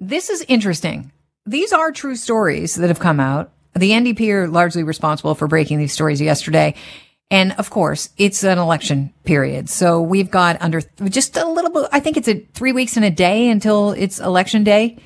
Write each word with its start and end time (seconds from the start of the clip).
this 0.00 0.30
is 0.30 0.44
interesting. 0.48 1.12
These 1.46 1.72
are 1.72 1.92
true 1.92 2.16
stories 2.16 2.74
that 2.76 2.88
have 2.88 2.98
come 2.98 3.20
out. 3.20 3.52
The 3.74 3.90
NDP 3.90 4.28
are 4.30 4.48
largely 4.48 4.82
responsible 4.82 5.34
for 5.34 5.46
breaking 5.46 5.78
these 5.78 5.92
stories 5.92 6.20
yesterday. 6.20 6.74
And 7.30 7.52
of 7.52 7.70
course, 7.70 8.08
it's 8.16 8.42
an 8.42 8.58
election 8.58 9.12
period. 9.24 9.68
So 9.68 10.00
we've 10.00 10.30
got 10.30 10.60
under 10.60 10.80
just 11.04 11.36
a 11.36 11.46
little 11.46 11.70
bit, 11.70 11.88
I 11.92 12.00
think 12.00 12.16
it's 12.16 12.26
a 12.28 12.40
three 12.54 12.72
weeks 12.72 12.96
and 12.96 13.04
a 13.04 13.10
day 13.10 13.48
until 13.48 13.92
it's 13.92 14.18
election 14.18 14.64
day 14.64 14.98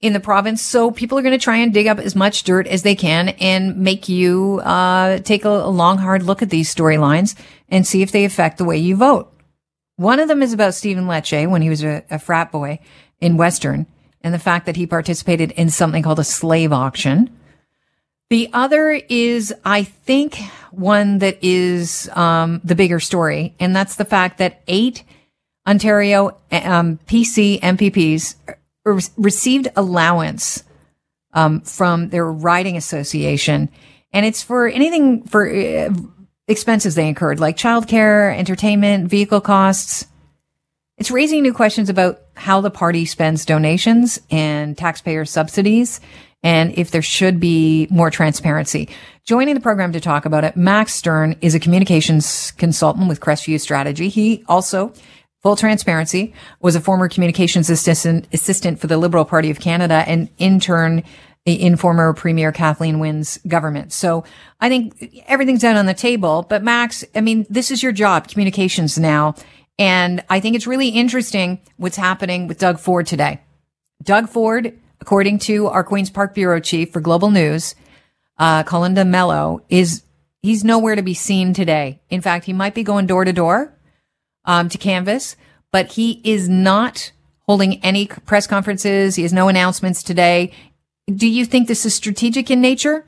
in 0.00 0.12
the 0.12 0.20
province. 0.20 0.62
So 0.62 0.90
people 0.90 1.18
are 1.18 1.22
going 1.22 1.38
to 1.38 1.42
try 1.42 1.58
and 1.58 1.72
dig 1.72 1.86
up 1.86 1.98
as 1.98 2.16
much 2.16 2.42
dirt 2.42 2.66
as 2.66 2.82
they 2.82 2.96
can 2.96 3.28
and 3.28 3.76
make 3.76 4.08
you, 4.08 4.60
uh, 4.64 5.18
take 5.18 5.44
a, 5.44 5.48
a 5.48 5.70
long, 5.70 5.98
hard 5.98 6.24
look 6.24 6.42
at 6.42 6.50
these 6.50 6.74
storylines 6.74 7.36
and 7.68 7.86
see 7.86 8.02
if 8.02 8.10
they 8.10 8.24
affect 8.24 8.58
the 8.58 8.64
way 8.64 8.78
you 8.78 8.96
vote. 8.96 9.32
One 9.96 10.18
of 10.18 10.28
them 10.28 10.42
is 10.42 10.52
about 10.52 10.74
Stephen 10.74 11.04
Lecce 11.04 11.48
when 11.48 11.62
he 11.62 11.68
was 11.68 11.84
a, 11.84 12.02
a 12.10 12.18
frat 12.18 12.50
boy 12.50 12.80
in 13.20 13.36
Western 13.36 13.86
and 14.22 14.34
the 14.34 14.38
fact 14.38 14.66
that 14.66 14.76
he 14.76 14.86
participated 14.86 15.52
in 15.52 15.70
something 15.70 16.02
called 16.02 16.18
a 16.18 16.24
slave 16.24 16.72
auction. 16.72 17.30
The 18.28 18.48
other 18.52 18.92
is, 18.92 19.52
I 19.64 19.82
think, 19.82 20.38
one 20.70 21.18
that 21.18 21.38
is 21.42 22.08
um, 22.14 22.60
the 22.62 22.74
bigger 22.76 23.00
story, 23.00 23.54
and 23.58 23.74
that's 23.74 23.96
the 23.96 24.04
fact 24.04 24.38
that 24.38 24.62
eight 24.68 25.02
Ontario 25.66 26.38
um, 26.52 26.98
PC 27.06 27.60
MPPs 27.60 28.36
re- 28.84 29.02
received 29.16 29.68
allowance 29.76 30.62
um, 31.32 31.60
from 31.62 32.10
their 32.10 32.30
riding 32.30 32.76
association, 32.76 33.68
and 34.12 34.24
it's 34.24 34.42
for 34.42 34.68
anything 34.68 35.24
for 35.24 35.48
uh, 35.48 35.90
expenses 36.46 36.94
they 36.94 37.08
incurred, 37.08 37.40
like 37.40 37.56
childcare, 37.56 38.36
entertainment, 38.36 39.08
vehicle 39.08 39.40
costs. 39.40 40.06
It's 41.00 41.10
raising 41.10 41.42
new 41.42 41.54
questions 41.54 41.88
about 41.88 42.20
how 42.36 42.60
the 42.60 42.70
party 42.70 43.06
spends 43.06 43.46
donations 43.46 44.20
and 44.30 44.76
taxpayer 44.76 45.24
subsidies 45.24 45.98
and 46.42 46.76
if 46.78 46.90
there 46.90 47.00
should 47.00 47.40
be 47.40 47.88
more 47.90 48.10
transparency. 48.10 48.90
Joining 49.24 49.54
the 49.54 49.62
program 49.62 49.92
to 49.92 50.00
talk 50.00 50.26
about 50.26 50.44
it, 50.44 50.58
Max 50.58 50.92
Stern 50.92 51.36
is 51.40 51.54
a 51.54 51.60
communications 51.60 52.50
consultant 52.52 53.08
with 53.08 53.20
Crestview 53.20 53.58
Strategy. 53.58 54.10
He 54.10 54.44
also 54.46 54.92
Full 55.42 55.56
transparency 55.56 56.34
was 56.60 56.76
a 56.76 56.82
former 56.82 57.08
communications 57.08 57.70
assistant, 57.70 58.28
assistant 58.30 58.78
for 58.78 58.88
the 58.88 58.98
Liberal 58.98 59.24
Party 59.24 59.50
of 59.50 59.58
Canada 59.58 60.04
and 60.06 60.28
intern 60.36 61.02
in 61.46 61.76
former 61.76 62.12
Premier 62.12 62.52
Kathleen 62.52 62.98
Wynne's 62.98 63.38
government. 63.48 63.94
So 63.94 64.24
I 64.60 64.68
think 64.68 65.22
everything's 65.26 65.64
out 65.64 65.76
on 65.76 65.86
the 65.86 65.94
table. 65.94 66.44
But 66.46 66.62
Max, 66.62 67.04
I 67.14 67.22
mean, 67.22 67.46
this 67.48 67.70
is 67.70 67.82
your 67.82 67.92
job, 67.92 68.28
communications 68.28 68.98
now. 68.98 69.34
And 69.80 70.22
I 70.30 70.38
think 70.38 70.54
it's 70.54 70.66
really 70.68 70.90
interesting 70.90 71.58
what's 71.76 71.96
happening 71.96 72.46
with 72.46 72.58
Doug 72.58 72.78
Ford 72.78 73.08
today. 73.08 73.40
Doug 74.04 74.28
Ford 74.28 74.78
according 75.00 75.38
to 75.38 75.66
our 75.66 75.82
Queen's 75.82 76.10
Park 76.10 76.34
Bureau 76.34 76.60
Chief 76.60 76.92
for 76.92 77.00
Global 77.00 77.30
News, 77.30 77.74
uh, 78.38 78.62
Mello, 79.06 79.62
is 79.68 80.02
he's 80.42 80.64
nowhere 80.64 80.94
to 80.94 81.02
be 81.02 81.14
seen 81.14 81.52
today. 81.54 82.00
In 82.10 82.20
fact, 82.20 82.44
he 82.44 82.52
might 82.52 82.74
be 82.74 82.82
going 82.82 83.06
door 83.06 83.24
to 83.24 83.32
door 83.32 83.74
um, 84.44 84.68
to 84.68 84.78
canvass, 84.78 85.36
but 85.72 85.92
he 85.92 86.20
is 86.24 86.48
not 86.48 87.12
holding 87.46 87.82
any 87.84 88.06
press 88.06 88.46
conferences. 88.46 89.16
He 89.16 89.22
has 89.22 89.32
no 89.32 89.48
announcements 89.48 90.02
today. 90.02 90.52
Do 91.12 91.28
you 91.28 91.44
think 91.44 91.66
this 91.66 91.84
is 91.84 91.94
strategic 91.94 92.50
in 92.50 92.60
nature? 92.60 93.04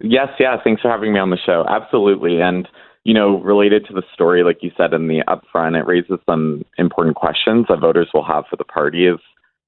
Yes, 0.00 0.28
yeah. 0.38 0.56
Thanks 0.62 0.82
for 0.82 0.90
having 0.90 1.12
me 1.12 1.18
on 1.18 1.30
the 1.30 1.38
show. 1.44 1.64
Absolutely. 1.68 2.40
And, 2.40 2.68
you 3.06 3.14
know, 3.14 3.40
related 3.40 3.86
to 3.86 3.94
the 3.94 4.02
story, 4.12 4.42
like 4.42 4.64
you 4.64 4.72
said 4.76 4.92
in 4.92 5.06
the 5.06 5.22
upfront, 5.28 5.78
it 5.78 5.86
raises 5.86 6.18
some 6.26 6.64
important 6.76 7.14
questions 7.14 7.66
that 7.68 7.78
voters 7.78 8.08
will 8.12 8.24
have 8.24 8.44
for 8.50 8.56
the 8.56 8.64
party 8.64 9.06
is 9.06 9.20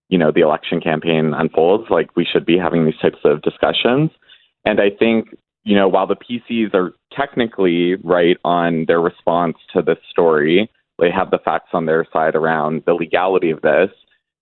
you 0.08 0.18
know 0.18 0.32
the 0.32 0.40
election 0.40 0.80
campaign 0.80 1.32
unfolds. 1.34 1.88
Like 1.88 2.16
we 2.16 2.24
should 2.24 2.44
be 2.44 2.58
having 2.58 2.84
these 2.84 2.98
types 3.00 3.20
of 3.24 3.42
discussions. 3.42 4.10
And 4.64 4.80
i 4.80 4.90
think 4.90 5.36
you 5.64 5.76
know 5.76 5.88
while 5.88 6.06
the 6.06 6.16
pcs 6.16 6.74
are 6.74 6.92
technically 7.16 7.94
right 7.96 8.36
on 8.44 8.84
their 8.86 9.00
response 9.00 9.56
to 9.72 9.82
this 9.82 9.98
story 10.10 10.70
they 10.98 11.10
have 11.10 11.30
the 11.30 11.38
facts 11.38 11.70
on 11.72 11.86
their 11.86 12.06
side 12.12 12.34
around 12.34 12.82
the 12.86 12.94
legality 12.94 13.50
of 13.50 13.60
this 13.62 13.90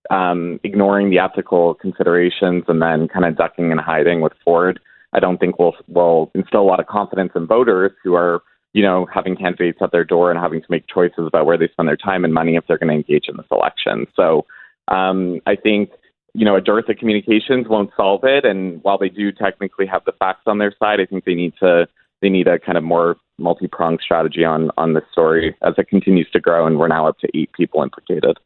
um, 0.09 0.59
ignoring 0.63 1.09
the 1.09 1.19
ethical 1.19 1.75
considerations 1.75 2.63
and 2.67 2.81
then 2.81 3.07
kind 3.07 3.25
of 3.25 3.37
ducking 3.37 3.71
and 3.71 3.79
hiding 3.79 4.21
with 4.21 4.33
ford 4.43 4.79
i 5.13 5.19
don't 5.19 5.39
think 5.39 5.59
will 5.59 5.75
will 5.87 6.31
instill 6.33 6.61
a 6.61 6.69
lot 6.71 6.79
of 6.79 6.87
confidence 6.87 7.31
in 7.35 7.45
voters 7.47 7.91
who 8.03 8.13
are 8.13 8.41
you 8.77 8.83
know 8.83 9.07
having 9.13 9.35
candidates 9.35 9.79
at 9.81 9.91
their 9.91 10.03
door 10.03 10.29
and 10.31 10.39
having 10.39 10.61
to 10.61 10.67
make 10.69 10.85
choices 10.87 11.25
about 11.27 11.45
where 11.45 11.57
they 11.57 11.67
spend 11.69 11.87
their 11.87 11.97
time 12.09 12.23
and 12.23 12.33
money 12.33 12.55
if 12.55 12.63
they're 12.67 12.77
going 12.77 12.93
to 12.93 13.01
engage 13.01 13.25
in 13.27 13.37
this 13.37 13.51
election 13.51 14.05
so 14.15 14.45
um, 14.87 15.41
I 15.45 15.55
think 15.55 15.91
you 16.33 16.45
know 16.45 16.55
a 16.55 16.61
dearth 16.61 16.89
of 16.89 16.97
communications 16.97 17.67
won't 17.67 17.91
solve 17.95 18.23
it, 18.23 18.45
and 18.45 18.81
while 18.83 18.97
they 18.97 19.09
do 19.09 19.31
technically 19.31 19.85
have 19.85 20.03
the 20.05 20.13
facts 20.13 20.43
on 20.45 20.59
their 20.59 20.73
side, 20.77 20.99
I 20.99 21.05
think 21.05 21.25
they 21.25 21.33
need 21.33 21.53
to 21.59 21.87
they 22.21 22.29
need 22.29 22.47
a 22.47 22.59
kind 22.59 22.77
of 22.77 22.83
more 22.83 23.17
multi 23.37 23.67
pronged 23.67 23.99
strategy 24.03 24.43
on 24.43 24.71
on 24.77 24.93
this 24.93 25.03
story 25.11 25.55
as 25.61 25.73
it 25.77 25.89
continues 25.89 26.29
to 26.31 26.39
grow, 26.39 26.65
and 26.65 26.79
we're 26.79 26.87
now 26.87 27.07
up 27.07 27.19
to 27.19 27.29
eight 27.37 27.51
people 27.53 27.81
implicated. 27.83 28.37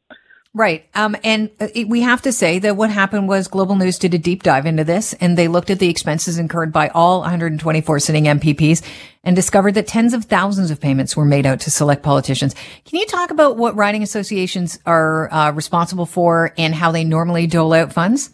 Right. 0.53 0.85
Um, 0.93 1.15
and 1.23 1.49
uh, 1.61 1.69
we 1.87 2.01
have 2.01 2.21
to 2.23 2.33
say 2.33 2.59
that 2.59 2.75
what 2.75 2.89
happened 2.89 3.29
was 3.29 3.47
Global 3.47 3.75
News 3.75 3.97
did 3.97 4.13
a 4.13 4.17
deep 4.17 4.43
dive 4.43 4.65
into 4.65 4.83
this 4.83 5.13
and 5.13 5.37
they 5.37 5.47
looked 5.47 5.69
at 5.69 5.79
the 5.79 5.87
expenses 5.87 6.37
incurred 6.37 6.73
by 6.73 6.89
all 6.89 7.21
124 7.21 7.99
sitting 7.99 8.25
MPPs 8.25 8.85
and 9.23 9.33
discovered 9.33 9.75
that 9.75 9.87
tens 9.87 10.13
of 10.13 10.25
thousands 10.25 10.69
of 10.69 10.81
payments 10.81 11.15
were 11.15 11.23
made 11.23 11.45
out 11.45 11.61
to 11.61 11.71
select 11.71 12.03
politicians. 12.03 12.53
Can 12.83 12.99
you 12.99 13.05
talk 13.05 13.31
about 13.31 13.55
what 13.55 13.77
riding 13.77 14.03
associations 14.03 14.77
are 14.85 15.31
uh, 15.31 15.51
responsible 15.53 16.05
for 16.05 16.53
and 16.57 16.75
how 16.75 16.91
they 16.91 17.05
normally 17.05 17.47
dole 17.47 17.71
out 17.71 17.93
funds? 17.93 18.31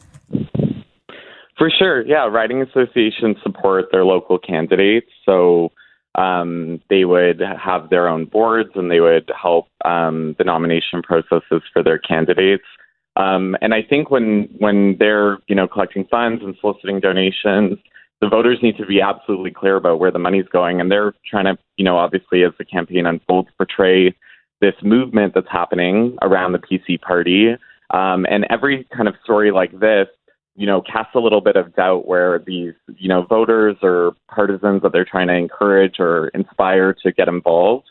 For 1.58 1.70
sure. 1.70 2.04
Yeah. 2.04 2.26
Riding 2.26 2.64
associations 2.64 3.38
support 3.44 3.86
their 3.92 4.06
local 4.06 4.40
candidates. 4.40 5.12
So, 5.24 5.72
um, 6.18 6.82
they 6.90 7.06
would 7.06 7.40
have 7.40 7.90
their 7.90 8.08
own 8.08 8.26
boards 8.26 8.72
and 8.76 8.90
they 8.92 9.00
would 9.00 9.32
help 9.40 9.68
um, 9.86 10.36
the 10.38 10.44
nomination 10.44 11.02
processes 11.04 11.62
for 11.72 11.84
their 11.84 12.00
candidates. 12.00 12.64
Um, 13.16 13.56
and 13.62 13.74
I 13.74 13.82
think 13.82 14.12
when 14.12 14.50
when 14.60 14.96
they're 15.00 15.38
you 15.48 15.56
know 15.56 15.68
collecting 15.68 16.06
funds 16.06 16.44
and 16.44 16.56
soliciting 16.60 17.00
donations, 17.00 17.78
the 18.22 18.30
voters 18.30 18.60
need 18.62 18.78
to 18.78 18.86
be 18.86 19.02
absolutely 19.02 19.52
clear 19.52 19.76
about 19.76 20.00
where 20.00 20.12
the 20.12 20.20
money's 20.20 20.48
going, 20.52 20.82
and 20.82 20.92
they're 20.92 21.14
trying 21.30 21.46
to 21.46 21.58
you 21.78 21.86
know 21.86 21.98
obviously 21.98 22.44
as 22.44 22.52
the 22.58 22.66
campaign 22.66 23.06
unfolds 23.06 23.50
portray 23.58 24.16
this 24.60 24.76
movement 24.82 25.34
that's 25.36 25.52
happening 25.52 26.18
around 26.22 26.52
the 26.52 26.60
PC 26.60 27.00
party. 27.02 27.56
Um, 27.92 28.26
and 28.30 28.46
every 28.50 28.86
kind 28.96 29.08
of 29.08 29.16
story 29.24 29.52
like 29.52 29.80
this 29.80 30.08
you 30.58 30.66
know, 30.66 30.82
casts 30.82 31.16
a 31.16 31.20
little 31.20 31.40
bit 31.40 31.56
of 31.56 31.76
doubt 31.76 32.08
where 32.08 32.40
these, 32.40 32.74
you 32.98 33.08
know, 33.08 33.22
voters 33.24 33.78
or 33.82 34.14
partisans 34.28 34.82
that 34.82 34.92
they're 34.92 35.06
trying 35.06 35.28
to 35.28 35.36
encourage 35.36 36.00
or 36.00 36.28
inspire 36.30 36.94
to 36.94 37.12
get 37.14 37.30
involved 37.30 37.86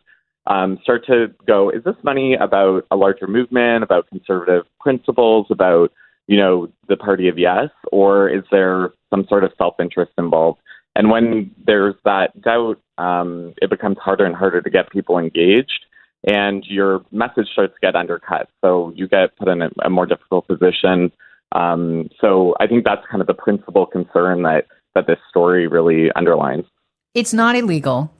um, 0.46 0.78
start 0.82 1.04
to 1.06 1.28
go, 1.46 1.70
is 1.70 1.82
this 1.84 1.96
money 2.04 2.34
about 2.34 2.86
a 2.90 2.96
larger 2.96 3.26
movement, 3.26 3.82
about 3.82 4.08
conservative 4.08 4.64
principles, 4.80 5.46
about, 5.50 5.92
you 6.28 6.36
know, 6.36 6.68
the 6.88 6.96
party 6.96 7.28
of 7.28 7.38
yes, 7.38 7.68
or 7.90 8.28
is 8.28 8.44
there 8.50 8.92
some 9.10 9.26
sort 9.28 9.44
of 9.44 9.52
self 9.58 9.74
interest 9.80 10.12
involved? 10.18 10.60
And 10.94 11.10
when 11.10 11.50
there's 11.66 11.96
that 12.04 12.40
doubt, 12.40 12.80
um, 12.96 13.54
it 13.60 13.70
becomes 13.70 13.98
harder 13.98 14.24
and 14.24 14.34
harder 14.34 14.62
to 14.62 14.70
get 14.70 14.90
people 14.90 15.18
engaged 15.18 15.84
and 16.26 16.64
your 16.66 17.04
message 17.12 17.46
starts 17.52 17.74
to 17.74 17.80
get 17.80 17.94
undercut. 17.94 18.48
So 18.64 18.92
you 18.96 19.06
get 19.06 19.36
put 19.36 19.48
in 19.48 19.62
a, 19.62 19.70
a 19.84 19.90
more 19.90 20.06
difficult 20.06 20.48
position 20.48 21.12
um, 21.52 22.08
so 22.20 22.54
I 22.60 22.66
think 22.66 22.84
that's 22.84 23.02
kind 23.10 23.20
of 23.20 23.26
the 23.26 23.34
principal 23.34 23.86
concern 23.86 24.42
that 24.42 24.66
that 24.94 25.06
this 25.06 25.18
story 25.28 25.66
really 25.66 26.10
underlines. 26.16 26.64
It's 27.14 27.32
not 27.32 27.54
illegal. 27.56 28.10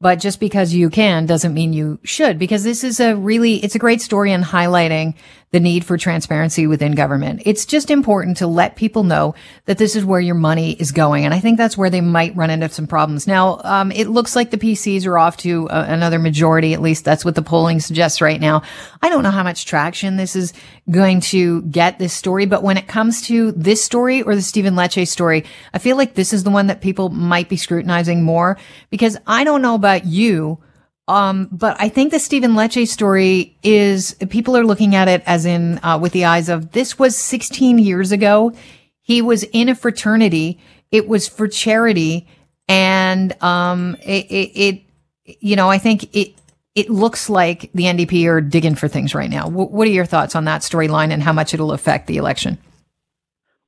But 0.00 0.18
just 0.18 0.40
because 0.40 0.74
you 0.74 0.90
can 0.90 1.26
doesn't 1.26 1.54
mean 1.54 1.72
you 1.72 2.00
should, 2.02 2.36
because 2.36 2.64
this 2.64 2.82
is 2.82 2.98
a 2.98 3.14
really, 3.14 3.62
it's 3.62 3.76
a 3.76 3.78
great 3.78 4.00
story 4.00 4.32
in 4.32 4.42
highlighting 4.42 5.14
the 5.52 5.60
need 5.60 5.84
for 5.84 5.98
transparency 5.98 6.66
within 6.66 6.92
government. 6.92 7.42
It's 7.44 7.66
just 7.66 7.90
important 7.90 8.38
to 8.38 8.46
let 8.46 8.74
people 8.74 9.04
know 9.04 9.34
that 9.66 9.76
this 9.76 9.94
is 9.94 10.04
where 10.04 10.20
your 10.20 10.34
money 10.34 10.72
is 10.72 10.92
going. 10.92 11.26
And 11.26 11.34
I 11.34 11.40
think 11.40 11.58
that's 11.58 11.76
where 11.76 11.90
they 11.90 12.00
might 12.00 12.34
run 12.34 12.48
into 12.48 12.70
some 12.70 12.86
problems. 12.86 13.26
Now, 13.26 13.60
um, 13.62 13.92
it 13.92 14.08
looks 14.08 14.34
like 14.34 14.50
the 14.50 14.56
PCs 14.56 15.06
are 15.06 15.18
off 15.18 15.36
to 15.38 15.68
uh, 15.68 15.84
another 15.88 16.18
majority. 16.18 16.72
At 16.72 16.80
least 16.80 17.04
that's 17.04 17.24
what 17.24 17.34
the 17.34 17.42
polling 17.42 17.80
suggests 17.80 18.22
right 18.22 18.40
now. 18.40 18.62
I 19.02 19.10
don't 19.10 19.22
know 19.22 19.30
how 19.30 19.42
much 19.42 19.66
traction 19.66 20.16
this 20.16 20.34
is 20.34 20.54
going 20.90 21.20
to 21.20 21.60
get 21.62 21.98
this 21.98 22.14
story, 22.14 22.46
but 22.46 22.62
when 22.62 22.78
it 22.78 22.88
comes 22.88 23.20
to 23.26 23.52
this 23.52 23.84
story 23.84 24.22
or 24.22 24.34
the 24.34 24.42
Stephen 24.42 24.74
Lecce 24.74 25.06
story, 25.06 25.44
I 25.74 25.78
feel 25.78 25.98
like 25.98 26.14
this 26.14 26.32
is 26.32 26.44
the 26.44 26.50
one 26.50 26.68
that 26.68 26.80
people 26.80 27.10
might 27.10 27.50
be 27.50 27.58
scrutinizing 27.58 28.22
more 28.22 28.56
because 28.88 29.18
I 29.26 29.44
don't 29.44 29.60
know 29.60 29.74
about 29.74 30.06
you 30.06 30.62
um, 31.08 31.48
but 31.50 31.76
I 31.80 31.88
think 31.88 32.12
the 32.12 32.18
Stephen 32.18 32.52
Lecce 32.52 32.86
story 32.88 33.56
is 33.62 34.14
people 34.30 34.56
are 34.56 34.64
looking 34.64 34.94
at 34.94 35.08
it 35.08 35.22
as 35.26 35.44
in 35.46 35.78
uh, 35.82 35.98
with 36.00 36.12
the 36.12 36.24
eyes 36.24 36.48
of 36.48 36.72
this 36.72 36.98
was 36.98 37.16
16 37.16 37.78
years 37.78 38.12
ago. 38.12 38.52
He 39.00 39.20
was 39.20 39.42
in 39.44 39.68
a 39.68 39.74
fraternity. 39.74 40.60
It 40.90 41.08
was 41.08 41.26
for 41.26 41.48
charity, 41.48 42.28
and 42.68 43.40
um, 43.42 43.96
it, 44.02 44.26
it, 44.30 44.82
it, 45.24 45.38
you 45.40 45.56
know, 45.56 45.68
I 45.68 45.78
think 45.78 46.14
it 46.14 46.34
it 46.74 46.88
looks 46.88 47.28
like 47.28 47.70
the 47.74 47.84
NDP 47.84 48.26
are 48.28 48.40
digging 48.40 48.74
for 48.74 48.88
things 48.88 49.14
right 49.14 49.30
now. 49.30 49.44
W- 49.44 49.68
what 49.68 49.86
are 49.86 49.90
your 49.90 50.06
thoughts 50.06 50.34
on 50.34 50.44
that 50.44 50.62
storyline 50.62 51.10
and 51.10 51.22
how 51.22 51.32
much 51.32 51.52
it'll 51.52 51.72
affect 51.72 52.06
the 52.06 52.16
election? 52.16 52.58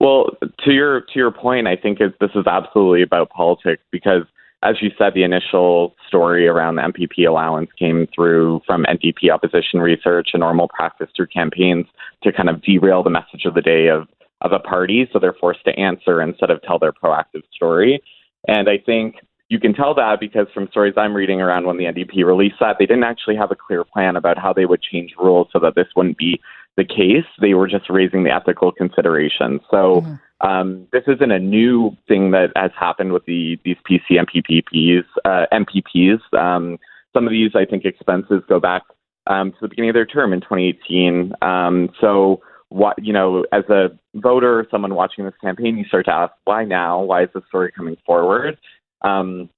Well, 0.00 0.30
to 0.64 0.72
your 0.72 1.00
to 1.00 1.12
your 1.14 1.30
point, 1.30 1.66
I 1.66 1.76
think 1.76 1.98
this 1.98 2.30
is 2.34 2.46
absolutely 2.46 3.02
about 3.02 3.30
politics 3.30 3.82
because, 3.90 4.22
as 4.64 4.76
you 4.80 4.90
said, 4.96 5.12
the 5.14 5.22
initial 5.22 5.94
story 6.08 6.48
around 6.48 6.76
the 6.76 6.82
MPP 6.82 7.28
allowance 7.28 7.68
came 7.78 8.08
through 8.14 8.62
from 8.66 8.84
NDP 8.84 9.30
opposition 9.30 9.80
research, 9.80 10.30
a 10.32 10.38
normal 10.38 10.68
practice 10.68 11.08
through 11.14 11.26
campaigns 11.26 11.86
to 12.22 12.32
kind 12.32 12.48
of 12.48 12.62
derail 12.62 13.02
the 13.02 13.10
message 13.10 13.44
of 13.44 13.54
the 13.54 13.62
day 13.62 13.88
of 13.88 14.08
of 14.40 14.52
a 14.52 14.58
party, 14.58 15.08
so 15.10 15.18
they're 15.18 15.32
forced 15.32 15.64
to 15.64 15.78
answer 15.78 16.20
instead 16.20 16.50
of 16.50 16.60
tell 16.62 16.78
their 16.78 16.92
proactive 16.92 17.42
story. 17.54 18.02
And 18.46 18.68
I 18.68 18.76
think 18.76 19.16
you 19.48 19.58
can 19.58 19.72
tell 19.72 19.94
that 19.94 20.20
because 20.20 20.46
from 20.52 20.68
stories 20.68 20.94
I'm 20.96 21.14
reading 21.14 21.40
around 21.40 21.66
when 21.66 21.78
the 21.78 21.84
NDP 21.84 22.24
released 22.24 22.56
that, 22.60 22.76
they 22.78 22.86
didn't 22.86 23.04
actually 23.04 23.36
have 23.36 23.50
a 23.50 23.56
clear 23.56 23.84
plan 23.84 24.16
about 24.16 24.38
how 24.38 24.52
they 24.52 24.66
would 24.66 24.82
change 24.82 25.12
rules 25.18 25.48
so 25.52 25.58
that 25.60 25.74
this 25.74 25.86
wouldn't 25.96 26.18
be 26.18 26.40
the 26.76 26.84
case. 26.84 27.26
They 27.40 27.54
were 27.54 27.68
just 27.68 27.88
raising 27.88 28.24
the 28.24 28.34
ethical 28.34 28.72
considerations. 28.72 29.60
So 29.70 30.02
mm-hmm. 30.02 30.14
Um, 30.44 30.86
this 30.92 31.04
isn't 31.06 31.30
a 31.30 31.38
new 31.38 31.96
thing 32.06 32.30
that 32.32 32.52
has 32.54 32.70
happened 32.78 33.12
with 33.12 33.24
the 33.24 33.58
these 33.64 33.76
PC 33.90 34.18
MPPs. 34.18 35.04
Uh, 35.24 35.46
MPPs. 35.52 36.20
Um, 36.38 36.78
some 37.14 37.26
of 37.26 37.30
these, 37.30 37.52
I 37.54 37.64
think, 37.64 37.84
expenses 37.84 38.42
go 38.48 38.60
back 38.60 38.82
um, 39.26 39.52
to 39.52 39.56
the 39.62 39.68
beginning 39.68 39.90
of 39.90 39.94
their 39.94 40.06
term 40.06 40.32
in 40.32 40.40
2018. 40.40 41.32
Um, 41.40 41.88
so 42.00 42.42
what 42.68 43.02
you 43.02 43.12
know, 43.12 43.44
as 43.52 43.64
a 43.70 43.88
voter, 44.14 44.66
someone 44.70 44.94
watching 44.94 45.24
this 45.24 45.34
campaign, 45.40 45.78
you 45.78 45.84
start 45.84 46.04
to 46.06 46.12
ask, 46.12 46.32
why 46.44 46.64
now? 46.64 47.02
Why 47.02 47.22
is 47.22 47.30
this 47.34 47.44
story 47.48 47.72
coming 47.72 47.96
forward? 48.04 48.58
Um, 49.02 49.48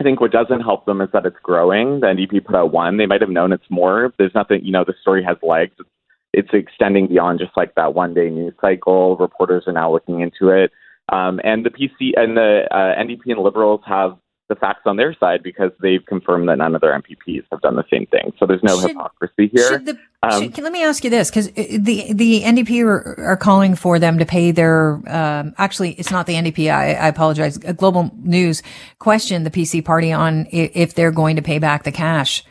I 0.00 0.04
think 0.04 0.20
what 0.20 0.32
doesn't 0.32 0.62
help 0.62 0.86
them 0.86 1.00
is 1.00 1.08
that 1.12 1.26
it's 1.26 1.36
growing. 1.44 2.00
The 2.00 2.08
NDP 2.08 2.44
put 2.44 2.56
out 2.56 2.72
one. 2.72 2.96
They 2.96 3.06
might 3.06 3.20
have 3.20 3.30
known 3.30 3.52
it's 3.52 3.70
more. 3.70 4.12
There's 4.18 4.34
nothing, 4.34 4.64
you 4.64 4.72
know, 4.72 4.84
the 4.84 4.94
story 5.00 5.22
has 5.22 5.36
legs. 5.42 5.74
It's, 5.78 5.88
it's 6.32 6.50
extending 6.52 7.08
beyond 7.08 7.38
just 7.38 7.56
like 7.56 7.74
that 7.74 7.94
one 7.94 8.14
day 8.14 8.30
news 8.30 8.54
cycle. 8.60 9.16
Reporters 9.16 9.64
are 9.66 9.72
now 9.72 9.92
looking 9.92 10.20
into 10.20 10.48
it. 10.48 10.72
Um, 11.10 11.40
and 11.44 11.64
the 11.64 11.70
PC 11.70 12.12
and 12.16 12.36
the 12.36 12.66
uh, 12.70 13.00
NDP 13.00 13.32
and 13.32 13.40
Liberals 13.40 13.80
have 13.86 14.16
the 14.48 14.56
facts 14.56 14.82
on 14.86 14.96
their 14.96 15.14
side 15.18 15.42
because 15.42 15.70
they've 15.80 16.04
confirmed 16.06 16.48
that 16.48 16.58
none 16.58 16.74
of 16.74 16.80
their 16.80 16.98
MPPs 16.98 17.44
have 17.50 17.60
done 17.60 17.76
the 17.76 17.84
same 17.90 18.06
thing. 18.06 18.32
So 18.38 18.46
there's 18.46 18.62
no 18.62 18.80
should, 18.80 18.90
hypocrisy 18.90 19.50
here. 19.52 19.78
The, 19.78 19.98
um, 20.22 20.42
should, 20.42 20.58
let 20.58 20.72
me 20.72 20.82
ask 20.82 21.04
you 21.04 21.10
this, 21.10 21.30
because 21.30 21.48
uh, 21.48 21.78
the 21.80 22.12
the 22.12 22.42
NDP 22.42 22.84
are, 22.84 23.20
are, 23.20 23.36
calling 23.36 23.74
for 23.74 23.98
them 23.98 24.18
to 24.18 24.26
pay 24.26 24.50
their. 24.50 25.00
Um, 25.06 25.54
actually, 25.58 25.92
it's 25.92 26.10
not 26.10 26.26
the 26.26 26.34
NDP. 26.34 26.72
I, 26.72 26.92
I 26.92 27.08
apologize. 27.08 27.56
A 27.58 27.72
Global 27.72 28.10
News 28.22 28.62
questioned 28.98 29.46
the 29.46 29.50
PC 29.50 29.84
party 29.84 30.12
on 30.12 30.46
if 30.50 30.94
they're 30.94 31.12
going 31.12 31.36
to 31.36 31.42
pay 31.42 31.58
back 31.58 31.84
the 31.84 31.92
cash. 31.92 32.44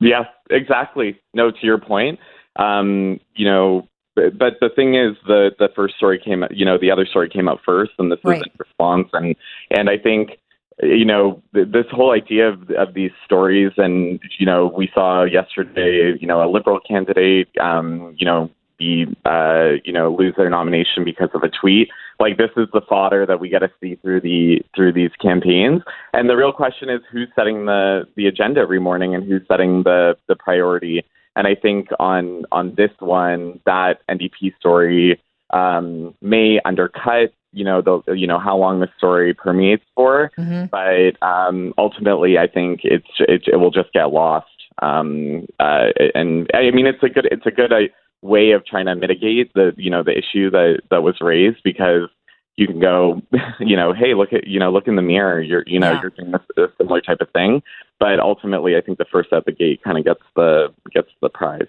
Yes, 0.00 0.26
exactly. 0.50 1.20
No, 1.34 1.50
to 1.50 1.58
your 1.62 1.78
point, 1.78 2.18
um, 2.56 3.18
you 3.34 3.44
know, 3.44 3.88
but, 4.14 4.38
but 4.38 4.54
the 4.60 4.68
thing 4.68 4.94
is, 4.94 5.16
the 5.26 5.50
the 5.58 5.68
first 5.74 5.96
story 5.96 6.20
came, 6.24 6.44
you 6.50 6.64
know, 6.64 6.78
the 6.78 6.90
other 6.90 7.06
story 7.06 7.28
came 7.28 7.48
out 7.48 7.60
first, 7.64 7.92
and 7.98 8.12
this 8.12 8.20
right. 8.22 8.38
is 8.38 8.44
in 8.44 8.52
response, 8.58 9.08
and 9.12 9.34
and 9.70 9.90
I 9.90 9.98
think, 9.98 10.38
you 10.80 11.04
know, 11.04 11.42
this 11.52 11.86
whole 11.90 12.12
idea 12.12 12.50
of 12.50 12.70
of 12.70 12.94
these 12.94 13.10
stories, 13.24 13.72
and 13.76 14.20
you 14.38 14.46
know, 14.46 14.72
we 14.76 14.88
saw 14.94 15.24
yesterday, 15.24 16.16
you 16.20 16.26
know, 16.28 16.48
a 16.48 16.48
liberal 16.48 16.78
candidate, 16.80 17.48
um, 17.60 18.14
you 18.16 18.24
know, 18.24 18.50
be 18.78 19.06
uh, 19.24 19.72
you 19.84 19.92
know, 19.92 20.14
lose 20.14 20.34
their 20.36 20.50
nomination 20.50 21.04
because 21.04 21.30
of 21.34 21.42
a 21.42 21.48
tweet. 21.48 21.88
Like 22.20 22.36
this 22.36 22.50
is 22.56 22.68
the 22.72 22.80
fodder 22.88 23.26
that 23.26 23.40
we 23.40 23.48
get 23.48 23.60
to 23.60 23.70
see 23.80 23.96
through 23.96 24.20
the 24.20 24.60
through 24.74 24.92
these 24.92 25.10
campaigns, 25.20 25.82
and 26.12 26.28
the 26.28 26.36
real 26.36 26.52
question 26.52 26.88
is 26.88 27.00
who's 27.10 27.28
setting 27.34 27.66
the 27.66 28.04
the 28.16 28.26
agenda 28.26 28.60
every 28.60 28.80
morning 28.80 29.14
and 29.14 29.24
who's 29.24 29.42
setting 29.48 29.82
the 29.82 30.16
the 30.28 30.36
priority. 30.36 31.02
And 31.36 31.46
I 31.48 31.54
think 31.54 31.88
on 31.98 32.44
on 32.52 32.74
this 32.76 32.92
one, 33.00 33.60
that 33.66 33.98
NDP 34.08 34.56
story 34.58 35.20
um, 35.52 36.14
may 36.20 36.60
undercut, 36.64 37.32
you 37.52 37.64
know, 37.64 37.80
the 37.80 38.14
you 38.14 38.26
know 38.26 38.38
how 38.38 38.56
long 38.56 38.80
the 38.80 38.88
story 38.98 39.34
permeates 39.34 39.84
for. 39.94 40.30
Mm-hmm. 40.38 40.66
But 40.66 41.26
um, 41.26 41.72
ultimately, 41.78 42.38
I 42.38 42.46
think 42.46 42.80
it's 42.84 43.06
it, 43.20 43.44
it 43.52 43.56
will 43.56 43.70
just 43.70 43.92
get 43.92 44.10
lost. 44.10 44.46
Um, 44.82 45.46
uh, 45.60 45.86
and 46.14 46.50
I 46.52 46.70
mean, 46.72 46.86
it's 46.86 47.02
a 47.02 47.08
good 47.08 47.28
it's 47.30 47.46
a 47.46 47.50
good 47.50 47.72
uh, 47.72 47.88
way 48.24 48.52
of 48.52 48.64
trying 48.64 48.86
to 48.86 48.94
mitigate 48.94 49.52
the 49.54 49.72
you 49.76 49.90
know 49.90 50.02
the 50.02 50.16
issue 50.16 50.50
that 50.50 50.80
that 50.90 51.02
was 51.02 51.16
raised 51.20 51.62
because 51.62 52.08
you 52.56 52.66
can 52.66 52.80
go, 52.80 53.20
you 53.60 53.76
know, 53.76 53.92
hey, 53.92 54.14
look 54.14 54.32
at, 54.32 54.46
you 54.46 54.58
know, 54.60 54.70
look 54.70 54.86
in 54.86 54.96
the 54.96 55.02
mirror. 55.02 55.40
You're, 55.40 55.64
you 55.66 55.80
know, 55.80 55.92
yeah. 55.92 56.00
you're 56.00 56.10
doing 56.10 56.34
a, 56.34 56.62
a 56.62 56.68
similar 56.78 57.00
type 57.00 57.20
of 57.20 57.28
thing. 57.30 57.62
But 57.98 58.20
ultimately, 58.20 58.76
I 58.76 58.80
think 58.80 58.98
the 58.98 59.06
first 59.10 59.32
at 59.32 59.44
the 59.44 59.52
gate 59.52 59.82
kind 59.82 59.98
of 59.98 60.04
gets 60.04 60.22
the 60.36 60.72
gets 60.92 61.08
the 61.20 61.28
prize. 61.28 61.66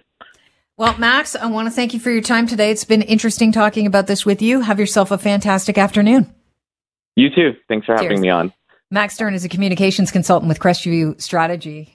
Well, 0.77 0.97
Max, 0.97 1.35
I 1.35 1.45
want 1.47 1.67
to 1.67 1.71
thank 1.71 1.93
you 1.93 1.99
for 1.99 2.11
your 2.11 2.21
time 2.21 2.47
today. 2.47 2.69
It's 2.69 2.83
been 2.83 3.01
interesting 3.01 3.51
talking 3.51 3.87
about 3.87 4.07
this 4.07 4.25
with 4.25 4.41
you. 4.41 4.61
Have 4.61 4.79
yourself 4.79 5.09
a 5.09 5.17
fantastic 5.17 5.77
afternoon. 5.77 6.33
You 7.15 7.29
too. 7.29 7.53
Thanks 7.69 7.85
for 7.85 7.95
Cheers. 7.95 8.01
having 8.01 8.21
me 8.21 8.29
on. 8.29 8.53
Max 8.91 9.13
Stern 9.13 9.33
is 9.33 9.45
a 9.45 9.49
communications 9.49 10.11
consultant 10.11 10.49
with 10.49 10.59
Crestview 10.59 11.19
Strategy. 11.21 11.93